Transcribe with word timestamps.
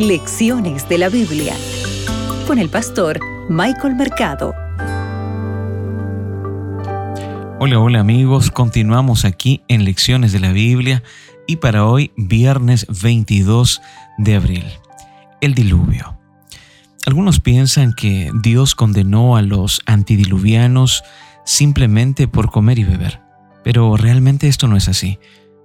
Lecciones 0.00 0.88
de 0.88 0.96
la 0.96 1.10
Biblia 1.10 1.54
con 2.46 2.58
el 2.58 2.70
pastor 2.70 3.20
Michael 3.50 3.96
Mercado. 3.96 4.54
Hola, 7.58 7.78
hola 7.78 8.00
amigos, 8.00 8.50
continuamos 8.50 9.26
aquí 9.26 9.60
en 9.68 9.84
Lecciones 9.84 10.32
de 10.32 10.40
la 10.40 10.52
Biblia 10.52 11.02
y 11.46 11.56
para 11.56 11.84
hoy 11.84 12.12
viernes 12.16 12.86
22 13.02 13.82
de 14.16 14.36
abril, 14.36 14.64
el 15.42 15.54
diluvio. 15.54 16.18
Algunos 17.04 17.38
piensan 17.38 17.92
que 17.92 18.30
Dios 18.42 18.74
condenó 18.74 19.36
a 19.36 19.42
los 19.42 19.82
antidiluvianos 19.84 21.04
simplemente 21.44 22.26
por 22.26 22.50
comer 22.50 22.78
y 22.78 22.84
beber, 22.84 23.20
pero 23.62 23.98
realmente 23.98 24.48
esto 24.48 24.66
no 24.66 24.78
es 24.78 24.88
así. 24.88 25.18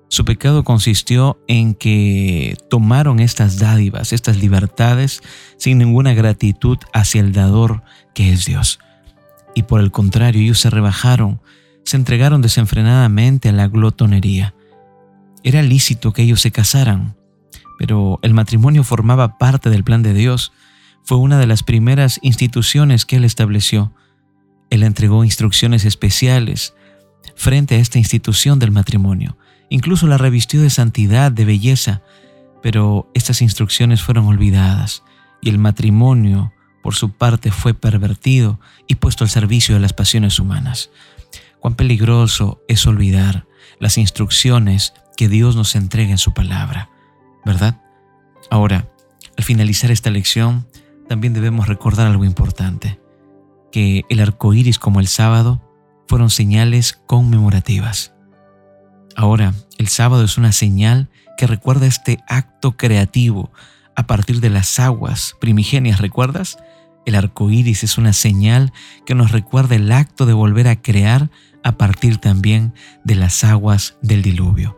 Su 0.08 0.24
pecado 0.24 0.64
consistió 0.64 1.40
en 1.48 1.74
que 1.74 2.58
tomaron 2.70 3.20
estas 3.20 3.58
dádivas, 3.58 4.14
estas 4.14 4.38
libertades, 4.38 5.22
sin 5.58 5.80
ninguna 5.80 6.14
gratitud 6.14 6.78
hacia 6.94 7.22
el 7.22 7.34
dador 7.34 7.84
que 8.14 8.32
es 8.32 8.46
Dios. 8.46 8.80
Y 9.56 9.64
por 9.64 9.82
el 9.82 9.92
contrario, 9.92 10.42
ellos 10.42 10.60
se 10.60 10.70
rebajaron, 10.70 11.42
se 11.84 11.98
entregaron 11.98 12.42
desenfrenadamente 12.42 13.50
a 13.50 13.54
la 13.54 13.68
glotonería. 13.68 14.54
Era 15.44 15.62
lícito 15.64 16.14
que 16.14 16.22
ellos 16.22 16.42
se 16.42 16.52
casaran, 16.52 17.16
pero 17.80 18.20
el 18.22 18.34
matrimonio 18.34 18.84
formaba 18.84 19.38
parte 19.38 19.70
del 19.70 19.84
plan 19.84 20.04
de 20.04 20.14
Dios. 20.14 20.52
Fue 21.04 21.18
una 21.18 21.40
de 21.40 21.48
las 21.48 21.64
primeras 21.64 22.20
instituciones 22.22 23.06
que 23.06 23.16
Él 23.16 23.26
estableció. 23.26 23.94
Él 24.70 24.84
entregó 24.84 25.24
instrucciones 25.24 25.84
especiales 25.84 26.74
frente 27.36 27.76
a 27.76 27.80
esta 27.80 27.98
institución 27.98 28.60
del 28.60 28.72
matrimonio 28.72 29.38
Incluso 29.70 30.08
la 30.08 30.18
revistió 30.18 30.62
de 30.62 30.70
santidad, 30.70 31.32
de 31.32 31.46
belleza, 31.46 32.02
pero 32.62 33.10
estas 33.14 33.42
instrucciones 33.42 34.02
fueron 34.02 34.26
olvidadas 34.26 35.04
y 35.42 35.50
el 35.50 35.60
matrimonio, 35.60 36.52
por 36.82 36.96
su 36.96 37.12
parte, 37.12 37.52
fue 37.52 37.74
pervertido 37.74 38.60
y 38.88 38.96
puesto 38.96 39.24
al 39.24 39.30
servicio 39.30 39.76
de 39.76 39.82
las 39.82 39.94
pasiones 39.94 40.40
humanas. 40.40 40.90
Cuán 41.60 41.76
peligroso 41.76 42.62
es 42.68 42.88
olvidar 42.88 43.46
las 43.80 43.98
instrucciones 43.98 44.94
que 45.16 45.30
Dios 45.30 45.56
nos 45.56 45.76
entrega 45.76 46.10
en 46.10 46.18
su 46.18 46.34
palabra, 46.34 46.90
¿verdad? 47.46 47.82
Ahora, 48.50 48.90
al 49.38 49.44
finalizar 49.44 49.92
esta 49.92 50.10
lección, 50.10 50.68
también 51.08 51.34
debemos 51.34 51.68
recordar 51.68 52.08
algo 52.08 52.26
importante, 52.26 53.00
que 53.72 54.04
el 54.10 54.20
arco 54.22 54.54
iris 54.56 54.80
como 54.80 55.00
el 55.00 55.08
sábado 55.08 55.62
fueron 56.08 56.32
señales 56.32 57.00
conmemorativas. 57.06 58.15
Ahora, 59.16 59.54
el 59.78 59.88
sábado 59.88 60.24
es 60.24 60.38
una 60.38 60.52
señal 60.52 61.10
que 61.38 61.48
recuerda 61.48 61.88
este 61.88 62.20
acto 62.28 62.78
creativo 62.78 63.52
a 63.96 64.08
partir 64.08 64.42
de 64.42 64.50
las 64.50 64.80
aguas 64.80 65.36
primigenias, 65.40 66.02
¿recuerdas? 66.02 66.58
El 67.06 67.16
arco 67.16 67.50
iris 67.50 67.84
es 67.84 67.98
una 67.98 68.14
señal 68.14 68.74
que 69.06 69.16
nos 69.16 69.32
recuerda 69.32 69.76
el 69.76 69.92
acto 69.92 70.26
de 70.26 70.34
volver 70.34 70.68
a 70.68 70.82
crear 70.82 71.30
a 71.64 71.78
partir 71.78 72.18
también 72.18 72.74
de 73.04 73.16
las 73.16 73.44
aguas 73.44 73.98
del 74.02 74.22
diluvio. 74.22 74.78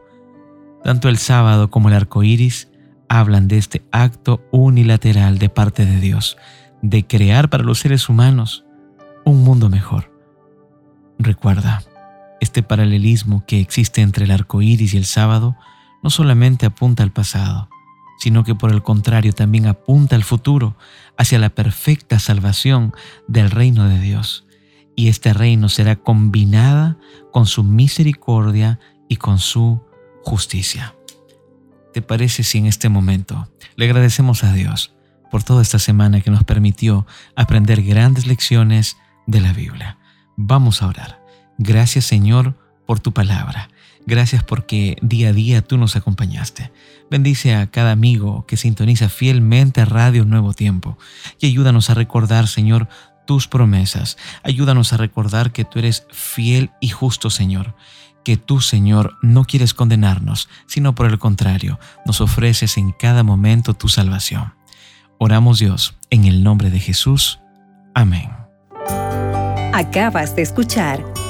Tanto 0.84 1.10
el 1.10 1.18
sábado 1.18 1.70
como 1.70 1.90
el 1.90 1.96
arco 1.96 2.24
iris 2.24 2.70
hablan 3.10 3.48
de 3.48 3.58
este 3.58 3.84
acto 3.92 4.46
unilateral 4.52 5.40
de 5.40 5.50
parte 5.50 5.86
de 5.86 6.00
Dios, 6.00 6.38
de 6.82 7.08
crear 7.08 7.50
para 7.50 7.64
los 7.64 7.80
seres 7.80 8.10
humanos 8.10 8.66
un 9.26 9.44
mundo 9.44 9.70
mejor. 9.70 10.12
Recuerda, 11.18 11.84
este 12.48 12.64
paralelismo 12.64 13.44
que 13.46 13.60
existe 13.60 14.02
entre 14.02 14.24
el 14.24 14.32
arco 14.32 14.62
iris 14.62 14.94
y 14.94 14.98
el 14.98 15.04
sábado 15.04 15.58
no 16.02 16.10
solamente 16.10 16.66
apunta 16.66 17.04
al 17.04 17.12
pasado, 17.12 17.68
sino 18.20 18.46
que 18.46 18.56
por 18.56 18.72
el 18.72 18.84
contrario 18.84 19.34
también 19.34 19.68
apunta 19.68 20.16
al 20.16 20.24
futuro, 20.24 20.78
hacia 21.18 21.40
la 21.40 21.50
perfecta 21.50 22.20
salvación 22.20 22.94
del 23.28 23.52
reino 23.52 23.90
de 23.90 24.00
Dios. 24.00 24.46
Y 24.96 25.10
este 25.10 25.34
reino 25.34 25.68
será 25.68 25.98
combinada 25.98 26.98
con 27.34 27.48
su 27.48 27.66
misericordia 27.66 28.80
y 29.10 29.18
con 29.18 29.40
su 29.40 29.84
justicia. 30.24 30.96
¿Te 31.94 32.02
parece 32.02 32.44
si 32.44 32.60
en 32.60 32.66
este 32.68 32.88
momento 32.88 33.50
le 33.76 33.86
agradecemos 33.86 34.46
a 34.46 34.54
Dios 34.54 34.96
por 35.30 35.44
toda 35.44 35.62
esta 35.62 35.80
semana 35.80 36.22
que 36.22 36.32
nos 36.32 36.46
permitió 36.46 37.06
aprender 37.36 37.84
grandes 37.84 38.26
lecciones 38.26 38.96
de 39.26 39.42
la 39.42 39.52
Biblia? 39.52 39.98
Vamos 40.38 40.82
a 40.82 40.88
orar. 40.88 41.27
Gracias 41.58 42.06
Señor 42.06 42.56
por 42.86 43.00
tu 43.00 43.14
palabra. 43.14 43.70
Gracias 44.08 44.42
porque 44.42 44.98
día 45.02 45.30
a 45.30 45.34
día 45.34 45.62
tú 45.62 45.78
nos 45.78 45.98
acompañaste. 45.98 46.72
Bendice 47.12 47.56
a 47.56 47.68
cada 47.68 47.92
amigo 47.92 48.46
que 48.48 48.56
sintoniza 48.56 49.10
fielmente 49.10 49.84
Radio 49.84 50.24
Nuevo 50.24 50.54
Tiempo 50.54 50.98
y 51.40 51.48
ayúdanos 51.48 51.90
a 51.90 51.94
recordar, 51.94 52.48
Señor, 52.48 52.88
tus 53.26 53.50
promesas. 53.50 54.18
Ayúdanos 54.44 54.94
a 54.94 54.98
recordar 54.98 55.52
que 55.52 55.66
tú 55.66 55.80
eres 55.80 56.08
fiel 56.10 56.72
y 56.80 56.88
justo, 56.88 57.30
Señor. 57.30 57.76
Que 58.24 58.38
tú, 58.38 58.62
Señor, 58.62 59.18
no 59.22 59.44
quieres 59.44 59.74
condenarnos, 59.74 60.48
sino 60.68 60.96
por 60.96 61.08
el 61.08 61.20
contrario, 61.20 61.78
nos 62.06 62.22
ofreces 62.22 62.78
en 62.78 62.94
cada 62.94 63.24
momento 63.24 63.74
tu 63.74 63.90
salvación. 63.90 64.54
Oramos 65.20 65.60
Dios, 65.60 65.98
en 66.10 66.26
el 66.26 66.44
nombre 66.44 66.70
de 66.70 66.80
Jesús. 66.80 67.40
Amén. 67.94 68.30
Acabas 69.74 70.36
de 70.36 70.42
escuchar 70.42 71.04